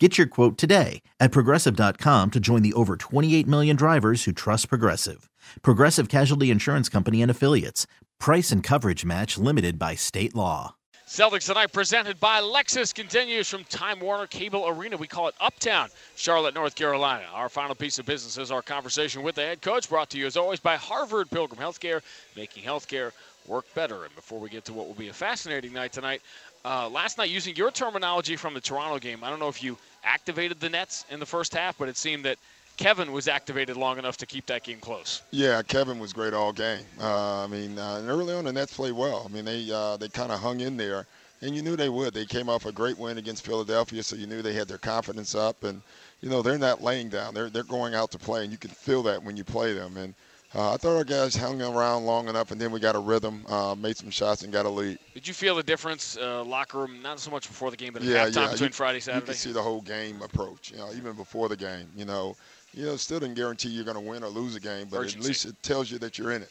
Get 0.00 0.18
your 0.18 0.26
quote 0.26 0.58
today 0.58 1.02
at 1.20 1.30
progressive.com 1.30 2.32
to 2.32 2.40
join 2.40 2.62
the 2.62 2.72
over 2.72 2.96
28 2.96 3.46
million 3.46 3.76
drivers 3.76 4.24
who 4.24 4.32
trust 4.32 4.68
Progressive. 4.68 5.30
Progressive 5.62 6.08
Casualty 6.08 6.50
Insurance 6.50 6.88
Company 6.88 7.22
and 7.22 7.30
Affiliates. 7.30 7.86
Price 8.18 8.50
and 8.50 8.60
coverage 8.60 9.04
match 9.04 9.38
limited 9.38 9.78
by 9.78 9.94
state 9.94 10.34
law. 10.34 10.74
Celtics 11.06 11.46
tonight 11.46 11.72
presented 11.72 12.18
by 12.18 12.40
Lexus 12.40 12.92
continues 12.92 13.48
from 13.48 13.62
Time 13.64 14.00
Warner 14.00 14.26
Cable 14.26 14.66
Arena. 14.66 14.96
We 14.96 15.06
call 15.06 15.28
it 15.28 15.34
Uptown, 15.40 15.90
Charlotte, 16.16 16.54
North 16.56 16.74
Carolina. 16.74 17.26
Our 17.32 17.48
final 17.48 17.76
piece 17.76 18.00
of 18.00 18.06
business 18.06 18.36
is 18.36 18.50
our 18.50 18.62
conversation 18.62 19.22
with 19.22 19.36
the 19.36 19.42
head 19.42 19.62
coach, 19.62 19.88
brought 19.88 20.10
to 20.10 20.18
you 20.18 20.26
as 20.26 20.36
always 20.36 20.58
by 20.58 20.74
Harvard 20.74 21.30
Pilgrim 21.30 21.60
Healthcare, 21.60 22.02
making 22.34 22.64
healthcare 22.64 23.12
work 23.46 23.66
better. 23.74 24.04
And 24.04 24.14
before 24.16 24.40
we 24.40 24.48
get 24.48 24.64
to 24.64 24.72
what 24.72 24.88
will 24.88 24.94
be 24.94 25.08
a 25.08 25.12
fascinating 25.12 25.72
night 25.72 25.92
tonight, 25.92 26.22
uh, 26.64 26.88
last 26.88 27.18
night, 27.18 27.30
using 27.30 27.54
your 27.56 27.70
terminology 27.70 28.36
from 28.36 28.54
the 28.54 28.60
Toronto 28.60 28.98
game, 28.98 29.22
I 29.22 29.30
don't 29.30 29.38
know 29.38 29.48
if 29.48 29.62
you 29.62 29.76
activated 30.02 30.60
the 30.60 30.68
Nets 30.68 31.04
in 31.10 31.20
the 31.20 31.26
first 31.26 31.52
half, 31.52 31.76
but 31.78 31.88
it 31.88 31.96
seemed 31.96 32.24
that 32.24 32.38
Kevin 32.76 33.12
was 33.12 33.28
activated 33.28 33.76
long 33.76 33.98
enough 33.98 34.16
to 34.18 34.26
keep 34.26 34.46
that 34.46 34.64
game 34.64 34.78
close. 34.80 35.22
Yeah, 35.30 35.62
Kevin 35.62 35.98
was 35.98 36.12
great 36.12 36.34
all 36.34 36.52
game. 36.52 36.84
Uh, 37.00 37.44
I 37.44 37.46
mean, 37.46 37.78
uh, 37.78 37.96
and 37.98 38.08
early 38.08 38.34
on 38.34 38.44
the 38.44 38.52
Nets 38.52 38.74
played 38.74 38.92
well. 38.92 39.24
I 39.28 39.32
mean, 39.32 39.44
they 39.44 39.70
uh, 39.70 39.96
they 39.96 40.08
kind 40.08 40.32
of 40.32 40.40
hung 40.40 40.60
in 40.60 40.76
there, 40.76 41.06
and 41.40 41.54
you 41.54 41.62
knew 41.62 41.76
they 41.76 41.88
would. 41.88 42.14
They 42.14 42.24
came 42.24 42.48
off 42.48 42.66
a 42.66 42.72
great 42.72 42.98
win 42.98 43.18
against 43.18 43.44
Philadelphia, 43.44 44.02
so 44.02 44.16
you 44.16 44.26
knew 44.26 44.42
they 44.42 44.54
had 44.54 44.66
their 44.66 44.78
confidence 44.78 45.34
up, 45.34 45.62
and 45.62 45.82
you 46.20 46.30
know 46.30 46.42
they're 46.42 46.58
not 46.58 46.82
laying 46.82 47.08
down. 47.08 47.34
They're 47.34 47.50
they're 47.50 47.62
going 47.62 47.94
out 47.94 48.10
to 48.12 48.18
play, 48.18 48.42
and 48.42 48.50
you 48.50 48.58
can 48.58 48.70
feel 48.70 49.02
that 49.04 49.22
when 49.22 49.36
you 49.36 49.44
play 49.44 49.72
them. 49.74 49.96
And 49.96 50.14
uh, 50.54 50.74
I 50.74 50.76
thought 50.76 50.96
our 50.96 51.04
guys 51.04 51.34
hung 51.34 51.60
around 51.60 52.04
long 52.04 52.28
enough, 52.28 52.50
and 52.50 52.60
then 52.60 52.70
we 52.70 52.78
got 52.78 52.94
a 52.94 52.98
rhythm, 52.98 53.44
uh, 53.48 53.74
made 53.74 53.96
some 53.96 54.10
shots, 54.10 54.42
and 54.42 54.52
got 54.52 54.66
a 54.66 54.68
lead. 54.68 54.98
Did 55.14 55.26
you 55.26 55.34
feel 55.34 55.56
the 55.56 55.62
difference, 55.62 56.16
uh, 56.16 56.44
locker 56.44 56.78
room, 56.78 57.02
not 57.02 57.18
so 57.18 57.30
much 57.30 57.48
before 57.48 57.70
the 57.70 57.76
game, 57.76 57.92
but 57.92 58.02
at 58.02 58.08
yeah, 58.08 58.26
halftime 58.26 58.36
yeah. 58.36 58.52
between 58.52 58.68
you, 58.68 58.74
Friday 58.74 59.00
Saturday? 59.00 59.22
You 59.22 59.26
can 59.26 59.34
see 59.34 59.52
the 59.52 59.62
whole 59.62 59.80
game 59.80 60.22
approach. 60.22 60.70
You 60.70 60.78
know, 60.78 60.92
even 60.92 61.14
before 61.14 61.48
the 61.48 61.56
game. 61.56 61.88
You 61.96 62.04
know, 62.04 62.36
you 62.72 62.86
know, 62.86 62.96
still 62.96 63.20
didn't 63.20 63.34
guarantee 63.34 63.70
you're 63.70 63.84
going 63.84 63.96
to 63.96 64.00
win 64.00 64.22
or 64.22 64.28
lose 64.28 64.54
a 64.54 64.60
game, 64.60 64.86
but 64.90 64.98
Urgency. 64.98 65.18
at 65.18 65.24
least 65.24 65.44
it 65.46 65.62
tells 65.62 65.90
you 65.90 65.98
that 65.98 66.18
you're 66.18 66.32
in 66.32 66.42
it. 66.42 66.50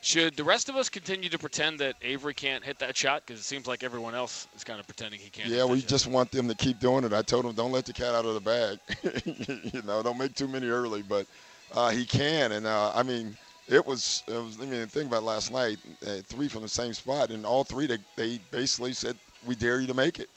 Should 0.00 0.36
the 0.36 0.42
rest 0.42 0.68
of 0.68 0.74
us 0.74 0.88
continue 0.88 1.28
to 1.28 1.38
pretend 1.38 1.78
that 1.78 1.94
Avery 2.02 2.34
can't 2.34 2.64
hit 2.64 2.80
that 2.80 2.96
shot? 2.96 3.22
Because 3.24 3.40
it 3.40 3.44
seems 3.44 3.68
like 3.68 3.84
everyone 3.84 4.16
else 4.16 4.48
is 4.56 4.64
kind 4.64 4.80
of 4.80 4.86
pretending 4.88 5.20
he 5.20 5.30
can't. 5.30 5.48
Yeah, 5.48 5.64
we 5.64 5.78
shot. 5.78 5.88
just 5.88 6.06
want 6.08 6.32
them 6.32 6.48
to 6.48 6.56
keep 6.56 6.80
doing 6.80 7.04
it. 7.04 7.12
I 7.12 7.22
told 7.22 7.44
them 7.44 7.54
don't 7.54 7.70
let 7.70 7.86
the 7.86 7.92
cat 7.92 8.12
out 8.12 8.24
of 8.24 8.34
the 8.34 8.40
bag. 8.40 8.80
you 9.72 9.82
know, 9.82 10.02
don't 10.02 10.18
make 10.18 10.34
too 10.34 10.48
many 10.48 10.66
early, 10.66 11.02
but 11.02 11.28
uh, 11.74 11.90
he 11.90 12.04
can. 12.04 12.52
And 12.52 12.66
uh, 12.66 12.92
I 12.94 13.02
mean, 13.02 13.36
it 13.68 13.84
was. 13.84 14.22
It 14.26 14.32
was. 14.32 14.58
I 14.60 14.64
mean, 14.64 14.86
think 14.86 15.08
about 15.08 15.22
last 15.22 15.52
night. 15.52 15.78
Uh, 16.06 16.16
three 16.24 16.48
from 16.48 16.62
the 16.62 16.68
same 16.68 16.92
spot, 16.92 17.30
and 17.30 17.44
all 17.46 17.64
three 17.64 17.86
they, 17.86 17.98
they 18.16 18.40
basically 18.50 18.92
said, 18.92 19.16
"We 19.46 19.54
dare 19.54 19.80
you 19.80 19.86
to 19.86 19.94
make 19.94 20.18
it." 20.18 20.28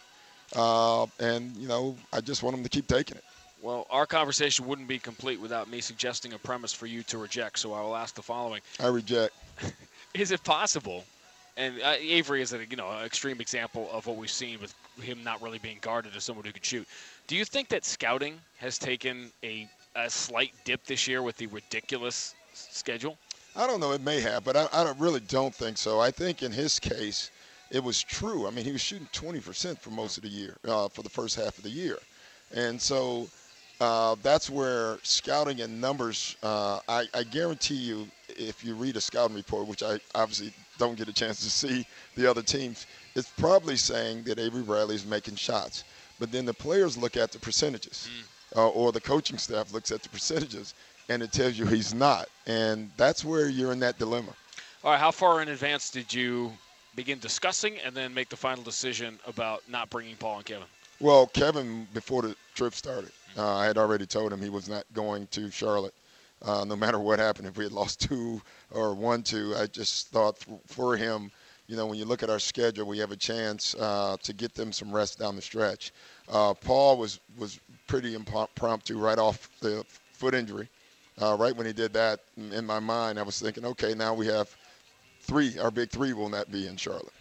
Uh, 0.56 1.06
and 1.20 1.56
you 1.58 1.68
know, 1.68 1.96
I 2.14 2.22
just 2.22 2.44
want 2.44 2.56
them 2.56 2.64
to 2.64 2.70
keep 2.70 2.88
taking 2.88 3.18
it. 3.18 3.24
Well, 3.62 3.88
our 3.90 4.06
conversation 4.06 4.68
wouldn't 4.68 4.88
be 4.88 5.00
complete 5.00 5.40
without 5.40 5.70
me 5.70 5.82
suggesting 5.82 6.34
a 6.34 6.38
premise 6.38 6.72
for 6.72 6.86
you 6.86 7.02
to 7.04 7.18
reject. 7.18 7.60
So 7.60 7.74
I 7.74 7.82
will 7.82 7.96
ask 7.96 8.16
the 8.16 8.22
following: 8.22 8.62
I 8.80 8.88
reject. 8.88 9.34
Is 10.14 10.32
it 10.32 10.44
possible? 10.44 11.04
And 11.58 11.82
uh, 11.82 11.94
Avery 12.00 12.42
is 12.42 12.54
a 12.54 12.60
you 12.70 12.76
know 12.76 12.90
an 12.90 13.06
extreme 13.06 13.40
example 13.40 13.90
of 13.92 14.08
what 14.08 14.18
we've 14.18 14.30
seen 14.30 14.60
with 14.60 14.74
him 15.02 15.24
not 15.24 15.42
really 15.42 15.58
being 15.58 15.78
guarded 15.82 16.16
as 16.16 16.24
someone 16.24 16.46
who 16.46 16.52
could 16.52 16.66
shoot. 16.66 16.88
Do 17.28 17.36
you 17.36 17.46
think 17.46 17.70
that 17.70 17.86
scouting 17.86 18.40
has 18.58 18.78
taken 18.78 19.32
a, 19.44 19.68
a 19.96 20.10
slight 20.10 20.54
dip 20.64 20.86
this 20.86 21.08
year 21.08 21.22
with 21.22 21.38
the 21.38 21.48
ridiculous 21.48 22.36
schedule? 22.54 23.18
I 23.56 23.68
don't 23.68 23.80
know. 23.80 23.94
It 23.94 24.02
may 24.02 24.20
have, 24.20 24.44
but 24.44 24.58
I, 24.58 24.68
I 24.74 24.84
don't, 24.84 25.00
really 25.00 25.22
don't 25.22 25.56
think 25.56 25.78
so. 25.78 26.00
I 26.00 26.12
think 26.12 26.44
in 26.44 26.52
his 26.52 26.80
case, 26.80 27.32
it 27.72 27.84
was 27.84 28.04
true. 28.04 28.48
I 28.48 28.52
mean, 28.52 28.66
he 28.66 28.72
was 28.72 28.82
shooting 28.82 29.08
20% 29.14 29.80
for 29.80 29.90
most 29.92 30.18
of 30.18 30.24
the 30.24 30.30
year, 30.30 30.58
uh, 30.68 30.90
for 30.90 31.02
the 31.02 31.10
first 31.10 31.36
half 31.36 31.58
of 31.58 31.64
the 31.64 31.70
year. 31.70 31.98
And 32.54 32.80
so 32.82 33.28
uh, 33.80 34.16
that's 34.22 34.50
where 34.50 34.98
scouting 35.04 35.62
and 35.62 35.80
numbers, 35.80 36.36
uh, 36.44 36.80
I, 36.88 37.06
I 37.14 37.24
guarantee 37.24 37.76
you, 37.76 38.08
if 38.30 38.64
you 38.64 38.76
read 38.76 38.98
a 38.98 39.02
scouting 39.02 39.36
report, 39.36 39.68
which 39.68 39.84
I 39.84 40.00
obviously 40.14 40.54
don't 40.78 40.98
get 40.98 41.08
a 41.08 41.14
chance 41.14 41.40
to 41.44 41.50
see 41.50 41.88
the 42.16 42.30
other 42.30 42.42
teams, 42.42 42.86
it's 43.16 43.30
probably 43.30 43.78
saying 43.78 44.24
that 44.24 44.40
Avery 44.40 44.64
Bradley 44.64 44.96
is 44.96 45.06
making 45.06 45.36
shots. 45.36 45.86
But 46.20 46.32
then 46.32 46.46
the 46.46 46.54
players 46.54 46.98
look 46.98 47.18
at 47.18 47.32
the 47.32 47.40
percentages, 47.40 48.10
uh, 48.56 48.70
or 48.70 48.92
the 48.92 49.02
coaching 49.02 49.38
staff 49.38 49.74
looks 49.74 49.92
at 49.92 50.02
the 50.04 50.10
percentages, 50.10 50.74
and 51.10 51.22
it 51.22 51.32
tells 51.32 51.58
you 51.58 51.66
he's 51.66 51.94
not. 51.94 52.28
And 52.48 52.90
that's 52.98 53.24
where 53.26 53.50
you're 53.50 53.72
in 53.72 53.80
that 53.80 53.98
dilemma. 54.00 54.34
All 54.84 54.92
right, 54.92 55.00
how 55.00 55.12
far 55.12 55.42
in 55.42 55.50
advance 55.50 55.90
did 55.90 56.14
you 56.14 56.52
begin 56.96 57.20
discussing 57.20 57.78
and 57.80 57.96
then 57.96 58.14
make 58.14 58.30
the 58.30 58.36
final 58.38 58.64
decision 58.64 59.20
about 59.28 59.64
not 59.70 59.90
bringing 59.90 60.16
Paul 60.16 60.38
and 60.38 60.46
Kevin? 60.46 60.68
Well, 61.00 61.28
Kevin, 61.28 61.88
before 61.94 62.22
the 62.22 62.36
trip 62.54 62.74
started, 62.74 63.12
uh, 63.38 63.56
I 63.56 63.66
had 63.66 63.78
already 63.78 64.06
told 64.06 64.32
him 64.32 64.42
he 64.42 64.50
was 64.50 64.70
not 64.70 64.86
going 64.94 65.28
to 65.32 65.52
Charlotte. 65.52 65.94
Uh, 66.42 66.64
no 66.64 66.76
matter 66.76 67.00
what 67.00 67.20
happened, 67.20 67.48
if 67.48 67.58
we 67.58 67.64
had 67.64 67.74
lost 67.74 68.00
two 68.00 68.42
or 68.72 68.94
one 68.94 69.24
two, 69.24 69.54
I 69.58 69.68
just 69.68 70.10
thought 70.10 70.38
for 70.68 70.96
him, 70.96 71.32
you 71.68 71.76
know, 71.76 71.86
when 71.86 71.98
you 71.98 72.06
look 72.06 72.24
at 72.24 72.30
our 72.30 72.40
schedule, 72.40 72.86
we 72.86 73.00
have 73.00 73.12
a 73.12 73.16
chance 73.16 73.76
uh, 73.76 74.18
to 74.24 74.34
get 74.34 74.54
them 74.54 74.72
some 74.72 74.92
rest 74.92 75.20
down 75.20 75.36
the 75.36 75.42
stretch. 75.42 75.92
Uh, 76.30 76.54
Paul 76.54 76.98
was 76.98 77.20
was 77.38 77.60
pretty 77.88 78.16
impromptu 78.16 78.98
right 78.98 79.18
off 79.18 79.50
the 79.62 79.84
foot 80.12 80.34
injury. 80.34 80.70
Uh, 81.22 81.36
right 81.40 81.56
when 81.56 81.66
he 81.66 81.74
did 81.74 81.94
that, 81.94 82.20
in- 82.36 82.66
my 82.66 82.80
mind, 82.80 83.18
I 83.18 83.24
was 83.24 83.40
thinking, 83.40 83.66
okay, 83.66 83.94
now 83.94 84.14
we 84.14 84.28
have 84.28 84.56
three. 85.22 85.58
Our 85.58 85.72
big 85.72 85.90
three 85.90 86.14
will 86.14 86.30
not 86.30 86.52
be 86.52 86.68
in 86.68 86.76
Charlotte. 86.76 87.14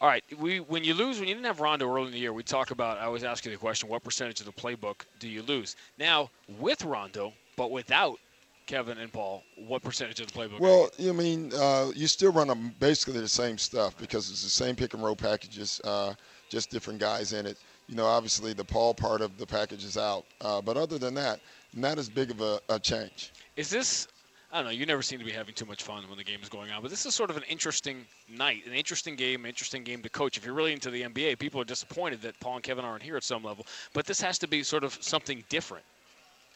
All 0.00 0.08
right, 0.08 0.24
we 0.38 0.60
when 0.60 0.84
you 0.84 0.94
lose 0.94 1.18
when 1.18 1.28
you 1.28 1.34
didn't 1.34 1.46
have 1.46 1.60
Rondo 1.60 1.86
early 1.88 2.06
in 2.06 2.12
the 2.12 2.18
year, 2.18 2.32
we 2.32 2.42
talk 2.42 2.70
about. 2.70 2.98
I 2.98 3.04
always 3.04 3.24
ask 3.24 3.44
you 3.44 3.50
the 3.50 3.56
question: 3.56 3.88
What 3.88 4.02
percentage 4.04 4.40
of 4.40 4.46
the 4.46 4.52
playbook 4.52 5.02
do 5.18 5.28
you 5.28 5.42
lose? 5.42 5.76
Now 5.98 6.30
with 6.58 6.84
Rondo, 6.84 7.32
but 7.56 7.70
without 7.70 8.18
Kevin 8.66 8.98
and 8.98 9.12
Paul, 9.12 9.42
what 9.56 9.82
percentage 9.82 10.20
of 10.20 10.26
the 10.26 10.32
playbook? 10.32 10.58
Well, 10.58 10.90
you 10.98 11.12
mean 11.12 11.52
uh, 11.54 11.90
you 11.94 12.06
still 12.06 12.32
run 12.32 12.48
them 12.48 12.74
basically 12.78 13.20
the 13.20 13.28
same 13.28 13.58
stuff 13.58 13.96
because 13.98 14.30
it's 14.30 14.42
the 14.42 14.50
same 14.50 14.74
pick 14.74 14.94
and 14.94 15.02
roll 15.02 15.16
packages, 15.16 15.80
uh, 15.84 16.14
just 16.48 16.70
different 16.70 16.98
guys 16.98 17.32
in 17.32 17.46
it. 17.46 17.58
You 17.88 17.96
know, 17.96 18.06
obviously 18.06 18.54
the 18.54 18.64
Paul 18.64 18.94
part 18.94 19.20
of 19.20 19.36
the 19.36 19.46
package 19.46 19.84
is 19.84 19.98
out, 19.98 20.24
uh, 20.40 20.62
but 20.62 20.76
other 20.76 20.98
than 20.98 21.14
that, 21.14 21.40
not 21.74 21.98
as 21.98 22.08
big 22.08 22.30
of 22.30 22.40
a, 22.40 22.60
a 22.70 22.78
change. 22.78 23.32
Is 23.56 23.68
this? 23.68 24.08
I 24.50 24.58
don't 24.58 24.66
know. 24.66 24.70
You 24.70 24.86
never 24.86 25.02
seem 25.02 25.18
to 25.18 25.24
be 25.24 25.32
having 25.32 25.54
too 25.54 25.66
much 25.66 25.82
fun 25.82 26.08
when 26.08 26.16
the 26.16 26.24
game 26.24 26.38
is 26.40 26.48
going 26.48 26.70
on, 26.70 26.80
but 26.80 26.90
this 26.90 27.04
is 27.04 27.14
sort 27.14 27.28
of 27.28 27.36
an 27.36 27.42
interesting 27.48 28.06
night, 28.28 28.64
an 28.66 28.72
interesting 28.72 29.16
game, 29.16 29.44
an 29.44 29.48
interesting 29.48 29.82
game 29.82 30.00
to 30.02 30.08
coach. 30.08 30.36
If 30.36 30.44
you're 30.44 30.54
really 30.54 30.72
into 30.72 30.90
the 30.90 31.02
NBA, 31.02 31.40
people 31.40 31.60
are 31.60 31.64
disappointed 31.64 32.22
that 32.22 32.38
Paul 32.38 32.54
and 32.54 32.62
Kevin 32.62 32.84
aren't 32.84 33.02
here 33.02 33.16
at 33.16 33.24
some 33.24 33.42
level, 33.42 33.66
but 33.92 34.06
this 34.06 34.20
has 34.20 34.38
to 34.38 34.46
be 34.46 34.62
sort 34.62 34.84
of 34.84 34.96
something 35.02 35.42
different, 35.48 35.84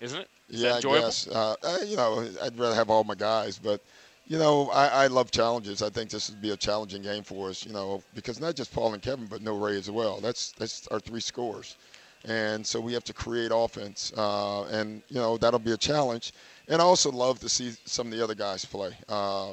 isn't 0.00 0.20
it? 0.20 0.28
Is 0.48 0.62
yeah, 0.62 0.75
I 0.75 0.81
guess. 0.81 1.26
Uh, 1.28 1.54
uh, 1.62 1.78
you 1.84 1.97
know, 1.97 2.26
I'd 2.42 2.59
rather 2.59 2.75
have 2.75 2.91
all 2.91 3.04
my 3.04 3.14
guys, 3.14 3.59
but 3.59 3.81
you 4.26 4.38
know, 4.38 4.70
I, 4.70 5.04
I 5.04 5.06
love 5.06 5.31
challenges. 5.31 5.82
I 5.82 5.91
think 5.91 6.10
this 6.10 6.31
would 6.31 6.41
be 6.41 6.50
a 6.50 6.56
challenging 6.56 7.03
game 7.03 7.22
for 7.22 7.50
us. 7.50 7.64
You 7.66 7.72
know, 7.72 8.03
because 8.14 8.41
not 8.41 8.54
just 8.54 8.72
Paul 8.72 8.94
and 8.94 9.03
Kevin, 9.03 9.26
but 9.26 9.42
no 9.42 9.56
Ray 9.56 9.76
as 9.76 9.91
well. 9.91 10.20
That's 10.20 10.53
that's 10.53 10.87
our 10.88 11.00
three 11.00 11.20
scores, 11.20 11.76
and 12.25 12.66
so 12.66 12.81
we 12.81 12.92
have 12.92 13.04
to 13.04 13.12
create 13.12 13.50
offense, 13.54 14.12
uh, 14.16 14.64
and 14.64 15.03
you 15.08 15.16
know 15.16 15.37
that'll 15.37 15.58
be 15.58 15.72
a 15.72 15.76
challenge. 15.78 16.32
And 16.69 16.81
I 16.81 16.84
also 16.84 17.10
love 17.10 17.41
to 17.41 17.48
see 17.48 17.72
some 17.84 18.08
of 18.08 18.12
the 18.12 18.22
other 18.22 18.34
guys 18.34 18.64
play. 18.64 18.92
Uh, 19.08 19.53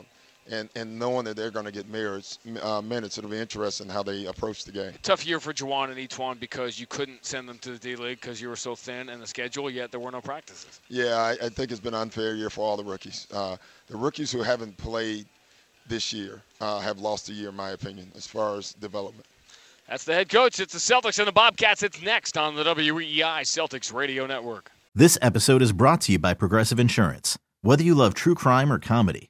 and, 0.49 0.69
and 0.75 0.97
knowing 0.97 1.25
that 1.25 1.35
they're 1.35 1.51
going 1.51 1.65
to 1.65 1.71
get 1.71 1.89
minutes, 1.89 2.39
uh, 2.61 2.81
minutes, 2.81 3.17
it'll 3.17 3.29
be 3.29 3.37
interesting 3.37 3.89
how 3.89 4.03
they 4.03 4.25
approach 4.25 4.63
the 4.63 4.71
game. 4.71 4.91
Tough 5.01 5.25
year 5.25 5.39
for 5.39 5.53
Juwan 5.53 5.89
and 5.89 5.97
E'Twaun 5.97 6.39
because 6.39 6.79
you 6.79 6.85
couldn't 6.87 7.25
send 7.25 7.49
them 7.49 7.57
to 7.59 7.71
the 7.71 7.79
D 7.79 7.95
League 7.95 8.21
because 8.21 8.39
you 8.39 8.49
were 8.49 8.55
so 8.55 8.75
thin 8.75 9.09
in 9.09 9.19
the 9.19 9.27
schedule, 9.27 9.69
yet 9.69 9.91
there 9.91 9.99
were 9.99 10.11
no 10.11 10.21
practices. 10.21 10.81
Yeah, 10.87 11.15
I, 11.15 11.31
I 11.45 11.49
think 11.49 11.71
it's 11.71 11.79
been 11.79 11.93
an 11.93 12.01
unfair 12.01 12.35
year 12.35 12.49
for 12.49 12.61
all 12.61 12.77
the 12.77 12.83
rookies. 12.83 13.27
Uh, 13.33 13.57
the 13.87 13.97
rookies 13.97 14.31
who 14.31 14.41
haven't 14.41 14.77
played 14.77 15.25
this 15.87 16.13
year 16.13 16.41
uh, 16.61 16.79
have 16.79 16.99
lost 16.99 17.29
a 17.29 17.33
year, 17.33 17.49
in 17.49 17.55
my 17.55 17.71
opinion, 17.71 18.11
as 18.15 18.27
far 18.27 18.57
as 18.57 18.73
development. 18.73 19.25
That's 19.87 20.03
the 20.03 20.13
head 20.15 20.29
coach. 20.29 20.59
It's 20.59 20.73
the 20.73 20.79
Celtics 20.79 21.19
and 21.19 21.27
the 21.27 21.31
Bobcats. 21.31 21.83
It's 21.83 22.01
next 22.01 22.37
on 22.37 22.55
the 22.55 22.63
WEEI 22.63 23.41
Celtics 23.41 23.93
Radio 23.93 24.25
Network. 24.25 24.71
This 24.95 25.17
episode 25.21 25.61
is 25.61 25.73
brought 25.73 26.01
to 26.01 26.13
you 26.13 26.19
by 26.19 26.33
Progressive 26.33 26.79
Insurance. 26.79 27.37
Whether 27.61 27.83
you 27.83 27.93
love 27.93 28.13
true 28.13 28.33
crime 28.33 28.71
or 28.71 28.79
comedy, 28.79 29.29